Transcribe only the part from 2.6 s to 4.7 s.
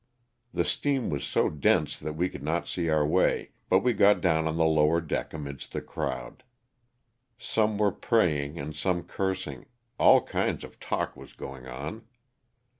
see our way, but we got down on the